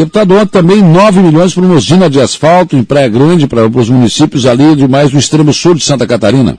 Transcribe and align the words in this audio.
Deputado, 0.00 0.34
ontem 0.34 0.50
também 0.50 0.82
9 0.82 1.20
milhões 1.20 1.52
para 1.52 1.62
uma 1.62 1.74
usina 1.74 2.08
de 2.08 2.18
asfalto 2.18 2.74
em 2.74 2.82
Praia 2.82 3.06
Grande, 3.06 3.46
para, 3.46 3.68
para 3.68 3.80
os 3.82 3.90
municípios 3.90 4.46
ali 4.46 4.74
de 4.74 4.88
mais 4.88 5.10
do 5.10 5.18
extremo 5.18 5.52
sul 5.52 5.74
de 5.74 5.84
Santa 5.84 6.06
Catarina. 6.06 6.56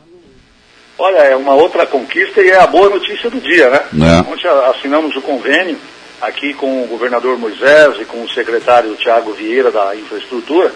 Olha, 0.95 1.17
é 1.17 1.35
uma 1.35 1.55
outra 1.55 1.87
conquista 1.87 2.39
e 2.39 2.51
é 2.51 2.59
a 2.59 2.67
boa 2.67 2.87
notícia 2.91 3.31
do 3.31 3.41
dia, 3.41 3.67
né? 3.71 3.81
É. 3.99 4.31
Ontem 4.31 4.47
assinamos 4.69 5.15
o 5.15 5.21
convênio 5.23 5.75
aqui 6.21 6.53
com 6.53 6.83
o 6.83 6.85
governador 6.85 7.35
Moisés 7.39 7.99
e 7.99 8.05
com 8.05 8.21
o 8.21 8.29
secretário 8.29 8.95
Tiago 8.97 9.33
Vieira 9.33 9.71
da 9.71 9.95
Infraestrutura, 9.95 10.71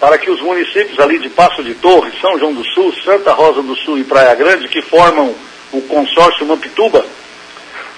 para 0.00 0.18
que 0.18 0.28
os 0.28 0.42
municípios 0.42 0.98
ali 0.98 1.20
de 1.20 1.28
Passo 1.28 1.62
de 1.62 1.74
Torre, 1.74 2.10
São 2.20 2.36
João 2.40 2.52
do 2.52 2.64
Sul, 2.74 2.92
Santa 3.04 3.32
Rosa 3.34 3.62
do 3.62 3.76
Sul 3.76 3.98
e 3.98 4.04
Praia 4.04 4.34
Grande, 4.34 4.66
que 4.66 4.82
formam 4.82 5.32
o 5.72 5.80
consórcio 5.82 6.44
Mampituba, 6.44 7.06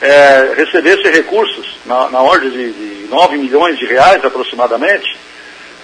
é, 0.00 0.54
recebessem 0.56 1.10
recursos 1.12 1.78
na, 1.86 2.08
na 2.08 2.20
ordem 2.20 2.50
de, 2.50 2.72
de 2.72 3.08
9 3.08 3.38
milhões 3.38 3.78
de 3.78 3.86
reais 3.86 4.24
aproximadamente, 4.24 5.16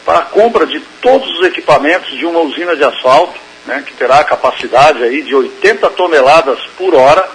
para 0.04 0.18
a 0.18 0.24
compra 0.24 0.66
de 0.66 0.80
todos 1.00 1.28
os 1.38 1.46
equipamentos 1.46 2.10
de 2.16 2.27
uma 2.27 2.40
usina 2.40 2.74
de 2.77 2.84
asfalto, 2.84 3.38
né, 3.66 3.82
que 3.87 3.95
terá 3.95 4.18
a 4.18 4.24
capacidade 4.24 5.02
aí 5.02 5.23
de 5.23 5.34
80 5.34 5.88
toneladas 5.90 6.59
por 6.77 6.95
hora. 6.95 7.28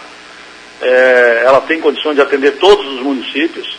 É, 0.82 1.44
ela 1.46 1.62
tem 1.62 1.80
condições 1.80 2.16
de 2.16 2.22
atender 2.22 2.58
todos 2.58 2.86
os 2.86 3.02
municípios 3.02 3.78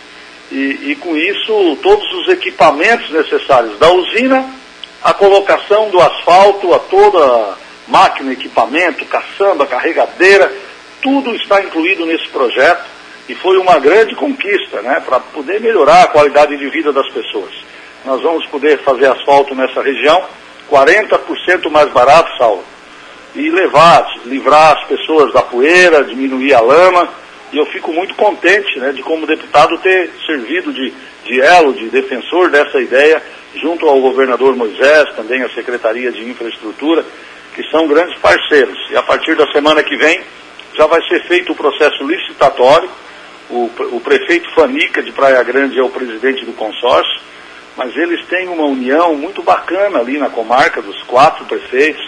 e, 0.50 0.90
e, 0.90 0.96
com 0.96 1.16
isso 1.16 1.78
todos 1.82 2.10
os 2.14 2.28
equipamentos 2.28 3.10
necessários 3.10 3.78
da 3.78 3.90
usina, 3.92 4.44
a 5.02 5.12
colocação 5.12 5.90
do 5.90 6.00
asfalto, 6.00 6.74
a 6.74 6.78
toda 6.78 7.56
máquina, 7.86 8.32
equipamento, 8.32 9.04
caçamba, 9.04 9.66
carregadeira, 9.66 10.50
tudo 11.00 11.34
está 11.34 11.62
incluído 11.62 12.06
nesse 12.06 12.28
projeto 12.28 12.84
e 13.28 13.34
foi 13.34 13.58
uma 13.58 13.78
grande 13.78 14.14
conquista, 14.14 14.80
né, 14.82 15.02
para 15.04 15.20
poder 15.20 15.60
melhorar 15.60 16.02
a 16.02 16.06
qualidade 16.08 16.56
de 16.56 16.68
vida 16.68 16.92
das 16.92 17.08
pessoas. 17.10 17.52
Nós 18.04 18.22
vamos 18.22 18.46
poder 18.46 18.78
fazer 18.78 19.06
asfalto 19.06 19.54
nessa 19.54 19.82
região 19.82 20.24
40% 20.70 21.70
mais 21.70 21.90
barato, 21.90 22.30
Saulo, 22.36 22.64
e 23.34 23.50
levar, 23.50 24.06
livrar 24.24 24.78
as 24.78 24.84
pessoas 24.84 25.32
da 25.32 25.42
poeira, 25.42 26.04
diminuir 26.04 26.54
a 26.54 26.60
lama. 26.60 27.08
E 27.52 27.56
eu 27.56 27.64
fico 27.66 27.92
muito 27.92 28.14
contente 28.14 28.78
né, 28.78 28.92
de, 28.92 29.02
como 29.02 29.26
deputado, 29.26 29.78
ter 29.78 30.10
servido 30.26 30.72
de, 30.72 30.92
de 31.24 31.40
elo, 31.40 31.72
de 31.72 31.88
defensor 31.88 32.50
dessa 32.50 32.80
ideia, 32.80 33.22
junto 33.56 33.88
ao 33.88 34.00
governador 34.00 34.54
Moisés, 34.54 35.14
também 35.16 35.42
a 35.42 35.48
Secretaria 35.50 36.12
de 36.12 36.28
Infraestrutura, 36.28 37.04
que 37.54 37.62
são 37.70 37.88
grandes 37.88 38.18
parceiros. 38.18 38.78
E 38.90 38.96
a 38.96 39.02
partir 39.02 39.34
da 39.34 39.50
semana 39.50 39.82
que 39.82 39.96
vem 39.96 40.22
já 40.78 40.86
vai 40.86 41.06
ser 41.08 41.22
feito 41.24 41.52
o 41.52 41.56
processo 41.56 42.02
licitatório. 42.06 42.88
O, 43.50 43.70
o 43.92 44.00
prefeito 44.00 44.48
Fanica 44.54 45.02
de 45.02 45.12
Praia 45.12 45.42
Grande 45.42 45.78
é 45.78 45.82
o 45.82 45.90
presidente 45.90 46.44
do 46.46 46.52
consórcio 46.52 47.28
mas 47.78 47.96
eles 47.96 48.26
têm 48.26 48.48
uma 48.48 48.64
união 48.64 49.16
muito 49.16 49.40
bacana 49.40 50.00
ali 50.00 50.18
na 50.18 50.28
comarca 50.28 50.82
dos 50.82 51.00
quatro 51.04 51.44
prefeitos 51.44 52.04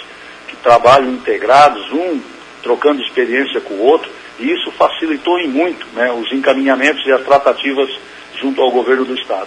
que 0.49 0.57
trabalham 0.57 1.13
integrados, 1.13 1.81
um 1.93 2.21
trocando 2.61 3.01
experiência 3.01 3.61
com 3.61 3.75
o 3.75 3.83
outro, 3.83 4.11
e 4.41 4.51
isso 4.51 4.73
facilitou 4.73 5.39
em 5.39 5.47
muito 5.47 5.87
né, 5.95 6.11
os 6.11 6.31
encaminhamentos 6.33 7.07
e 7.07 7.13
as 7.13 7.23
tratativas 7.23 7.89
junto 8.41 8.61
ao 8.61 8.73
governo 8.73 9.05
do 9.05 9.15
Estado. 9.15 9.47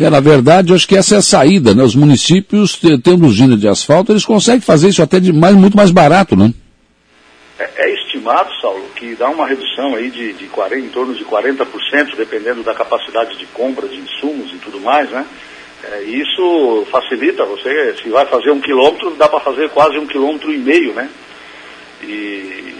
É, 0.00 0.08
na 0.08 0.20
verdade, 0.20 0.70
eu 0.70 0.76
acho 0.76 0.88
que 0.88 0.96
essa 0.96 1.16
é 1.16 1.18
a 1.18 1.22
saída, 1.22 1.74
né? 1.74 1.82
Os 1.82 1.96
municípios, 1.96 2.80
tendo 3.02 3.26
usina 3.26 3.56
de 3.56 3.66
asfalto, 3.68 4.12
eles 4.12 4.24
conseguem 4.24 4.60
fazer 4.60 4.88
isso 4.88 5.02
até 5.02 5.18
de 5.18 5.32
mais, 5.32 5.54
muito 5.54 5.76
mais 5.76 5.90
barato, 5.90 6.36
né? 6.36 6.52
Estimado, 8.06 8.50
Saulo, 8.60 8.88
que 8.94 9.14
dá 9.14 9.28
uma 9.28 9.46
redução 9.46 9.94
aí 9.94 10.10
de, 10.10 10.32
de 10.32 10.46
40, 10.46 10.86
em 10.86 10.88
torno 10.90 11.14
de 11.14 11.24
40%, 11.24 12.14
dependendo 12.16 12.62
da 12.62 12.72
capacidade 12.72 13.36
de 13.36 13.46
compra 13.46 13.88
de 13.88 13.96
insumos 13.96 14.52
e 14.52 14.58
tudo 14.58 14.80
mais, 14.80 15.10
né? 15.10 15.26
É, 15.84 16.02
isso 16.02 16.86
facilita 16.90 17.44
você, 17.44 17.94
se 18.02 18.08
vai 18.08 18.24
fazer 18.26 18.50
um 18.50 18.60
quilômetro, 18.60 19.10
dá 19.16 19.28
para 19.28 19.40
fazer 19.40 19.68
quase 19.70 19.98
um 19.98 20.06
quilômetro 20.06 20.52
e 20.52 20.58
meio, 20.58 20.94
né? 20.94 21.10
E, 22.02 22.74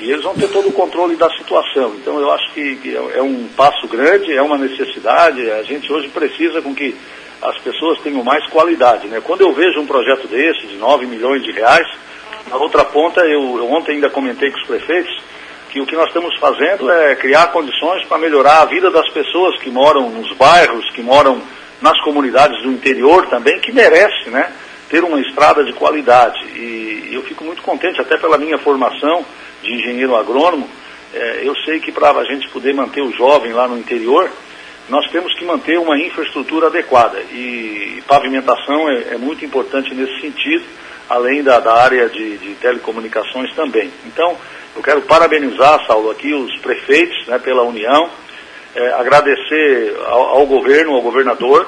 e, 0.00 0.10
eles 0.10 0.22
vão 0.22 0.34
ter 0.34 0.48
todo 0.48 0.68
o 0.68 0.72
controle 0.72 1.16
da 1.16 1.28
situação. 1.30 1.94
Então 1.96 2.20
eu 2.20 2.30
acho 2.30 2.52
que, 2.52 2.76
que 2.76 2.96
é, 2.96 3.18
é 3.18 3.22
um 3.22 3.48
passo 3.56 3.88
grande, 3.88 4.32
é 4.32 4.42
uma 4.42 4.58
necessidade. 4.58 5.50
A 5.50 5.62
gente 5.62 5.92
hoje 5.92 6.08
precisa 6.08 6.62
com 6.62 6.74
que 6.74 6.94
as 7.40 7.58
pessoas 7.58 8.00
tenham 8.00 8.22
mais 8.24 8.46
qualidade, 8.48 9.06
né? 9.08 9.20
Quando 9.22 9.42
eu 9.42 9.52
vejo 9.52 9.80
um 9.80 9.86
projeto 9.86 10.26
desse, 10.26 10.66
de 10.66 10.76
9 10.76 11.06
milhões 11.06 11.42
de 11.42 11.52
reais, 11.52 11.86
na 12.50 12.56
outra 12.56 12.84
ponta, 12.84 13.20
eu, 13.20 13.58
eu 13.58 13.70
ontem 13.70 13.96
ainda 13.96 14.10
comentei 14.10 14.50
com 14.50 14.58
os 14.58 14.66
prefeitos 14.66 15.14
que 15.70 15.80
o 15.80 15.86
que 15.86 15.94
nós 15.94 16.08
estamos 16.08 16.36
fazendo 16.38 16.90
é 16.90 17.14
criar 17.14 17.48
condições 17.48 18.04
para 18.06 18.18
melhorar 18.18 18.62
a 18.62 18.64
vida 18.64 18.90
das 18.90 19.08
pessoas 19.10 19.58
que 19.60 19.70
moram 19.70 20.08
nos 20.10 20.34
bairros, 20.36 20.90
que 20.92 21.02
moram 21.02 21.40
nas 21.80 22.00
comunidades 22.02 22.62
do 22.62 22.72
interior 22.72 23.26
também, 23.26 23.60
que 23.60 23.70
merece, 23.70 24.30
né, 24.30 24.50
ter 24.88 25.04
uma 25.04 25.20
estrada 25.20 25.62
de 25.62 25.72
qualidade. 25.74 26.38
E, 26.54 27.10
eu 27.12 27.22
fico 27.22 27.44
muito 27.44 27.62
contente, 27.62 28.00
até 28.00 28.16
pela 28.16 28.38
minha 28.38 28.58
formação 28.58 29.24
de 29.62 29.74
engenheiro 29.74 30.16
agrônomo, 30.16 30.68
é, 31.14 31.40
eu 31.42 31.54
sei 31.64 31.80
que 31.80 31.92
para 31.92 32.10
a 32.10 32.24
gente 32.24 32.48
poder 32.48 32.74
manter 32.74 33.02
o 33.02 33.12
jovem 33.12 33.52
lá 33.52 33.66
no 33.66 33.78
interior, 33.78 34.30
nós 34.88 35.08
temos 35.10 35.34
que 35.34 35.44
manter 35.44 35.78
uma 35.78 35.98
infraestrutura 35.98 36.68
adequada. 36.68 37.20
E 37.32 38.02
pavimentação 38.06 38.88
é, 38.90 39.14
é 39.14 39.16
muito 39.18 39.44
importante 39.44 39.94
nesse 39.94 40.20
sentido 40.20 40.64
além 41.08 41.42
da, 41.42 41.58
da 41.58 41.74
área 41.74 42.08
de, 42.08 42.36
de, 42.36 42.54
telecomunicações 42.56 43.54
também. 43.54 43.90
Então, 44.06 44.36
eu 44.76 44.82
quero 44.82 45.00
parabenizar, 45.02 45.84
Saulo, 45.86 46.10
aqui 46.10 46.34
os 46.34 46.54
prefeitos 46.58 47.26
né, 47.26 47.38
pela 47.38 47.62
união, 47.62 48.10
é, 48.74 48.92
agradecer 48.92 49.96
ao, 50.06 50.22
ao, 50.36 50.46
governo, 50.46 50.94
ao 50.94 51.02
governador, 51.02 51.66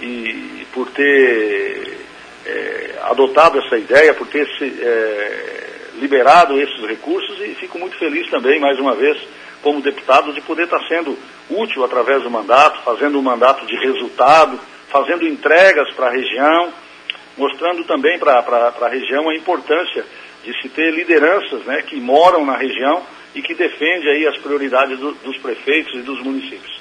e 0.00 0.66
por 0.72 0.88
ter 0.90 1.98
é, 2.46 2.94
adotado 3.02 3.58
essa 3.58 3.76
ideia, 3.76 4.14
por 4.14 4.26
ter 4.28 4.46
se, 4.56 4.64
é, 4.64 5.66
liberado 6.00 6.58
esses 6.58 6.80
recursos 6.86 7.38
e 7.40 7.54
fico 7.54 7.78
muito 7.78 7.98
feliz 7.98 8.28
também, 8.30 8.58
mais 8.58 8.78
uma 8.78 8.94
vez, 8.94 9.18
como 9.62 9.80
deputado, 9.80 10.32
de 10.32 10.40
poder 10.40 10.64
estar 10.64 10.80
sendo 10.88 11.16
útil 11.48 11.84
através 11.84 12.22
do 12.22 12.30
mandato, 12.30 12.82
fazendo 12.82 13.18
um 13.18 13.22
mandato 13.22 13.66
de 13.66 13.76
resultado, 13.76 14.58
fazendo 14.88 15.26
entregas 15.26 15.92
para 15.94 16.08
a 16.08 16.10
região, 16.10 16.72
mostrando 17.36 17.84
também 17.84 18.18
para 18.18 18.38
a 18.38 18.88
região 18.88 19.28
a 19.28 19.34
importância 19.34 20.04
de 20.44 20.62
se 20.62 20.68
ter 20.68 20.92
lideranças 20.92 21.64
né, 21.64 21.82
que 21.82 22.00
moram 22.00 22.44
na 22.44 22.56
região 22.56 23.02
e 23.34 23.42
que 23.42 23.54
defende 23.54 24.08
aí 24.08 24.26
as 24.26 24.38
prioridades 24.38 24.98
do, 24.98 25.12
dos 25.14 25.36
prefeitos 25.38 25.94
e 25.94 26.02
dos 26.02 26.20
municípios. 26.22 26.79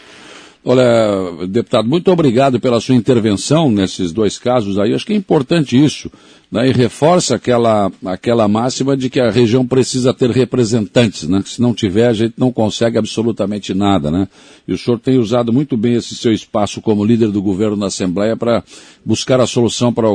Olha, 0.64 1.48
deputado, 1.48 1.88
muito 1.88 2.12
obrigado 2.12 2.60
pela 2.60 2.82
sua 2.82 2.94
intervenção 2.94 3.72
nesses 3.72 4.12
dois 4.12 4.38
casos 4.38 4.78
aí. 4.78 4.94
Acho 4.94 5.06
que 5.06 5.14
é 5.14 5.16
importante 5.16 5.82
isso, 5.82 6.12
né? 6.52 6.68
E 6.68 6.74
reforça 6.74 7.36
aquela, 7.36 7.90
aquela 8.06 8.46
máxima 8.46 8.98
de 8.98 9.10
que 9.10 9.22
a 9.22 9.32
região 9.32 9.66
precisa 9.66 10.14
ter 10.14 10.30
representantes, 10.32 11.30
né? 11.30 11.42
Se 11.46 11.62
não 11.62 11.74
tiver, 11.74 12.08
a 12.08 12.14
gente 12.14 12.34
não 12.38 12.52
consegue 12.52 12.98
absolutamente 12.98 13.74
nada, 13.74 14.12
né? 14.12 14.28
E 14.68 14.74
o 14.74 14.78
senhor 14.78 15.00
tem 15.00 15.18
usado 15.18 15.54
muito 15.54 15.78
bem 15.78 15.94
esse 15.94 16.14
seu 16.14 16.34
espaço 16.34 16.82
como 16.82 17.06
líder 17.06 17.32
do 17.32 17.42
governo 17.42 17.78
na 17.78 17.86
Assembleia 17.86 18.36
para 18.36 18.62
buscar 19.06 19.40
a 19.40 19.48
solução 19.48 19.94
para 19.94 20.08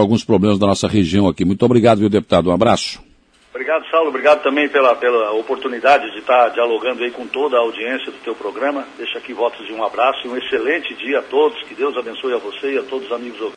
alguns 0.00 0.24
problemas 0.24 0.58
da 0.58 0.66
nossa 0.66 0.88
região 0.88 1.28
aqui. 1.28 1.44
Muito 1.44 1.64
obrigado, 1.64 2.00
viu, 2.00 2.08
deputado? 2.08 2.50
Um 2.50 2.52
abraço. 2.52 3.05
Obrigado, 3.66 3.90
Saulo. 3.90 4.08
Obrigado 4.10 4.42
também 4.44 4.68
pela, 4.68 4.94
pela 4.94 5.32
oportunidade 5.32 6.08
de 6.12 6.20
estar 6.20 6.50
dialogando 6.50 7.02
aí 7.02 7.10
com 7.10 7.26
toda 7.26 7.56
a 7.56 7.60
audiência 7.60 8.12
do 8.12 8.18
teu 8.18 8.32
programa. 8.32 8.86
Deixo 8.96 9.18
aqui 9.18 9.32
votos 9.32 9.66
de 9.66 9.72
um 9.72 9.84
abraço 9.84 10.24
e 10.24 10.28
um 10.28 10.36
excelente 10.36 10.94
dia 10.94 11.18
a 11.18 11.22
todos. 11.22 11.60
Que 11.64 11.74
Deus 11.74 11.96
abençoe 11.96 12.32
a 12.32 12.38
você 12.38 12.74
e 12.74 12.78
a 12.78 12.84
todos 12.84 13.06
os 13.06 13.12
amigos 13.12 13.40
ouvintes. 13.40 13.54